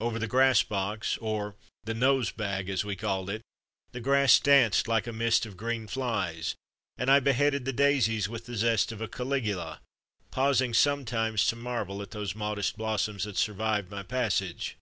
[0.00, 3.42] Over the grass box or the nose bag, as we called it
[3.92, 6.54] the grass danced like a mist of green flies,
[6.96, 9.82] and I beheaded the daisies with the zest of a Caligula,
[10.30, 14.78] paus ing sometimes to marvel at those modest blossoms that survived my passage.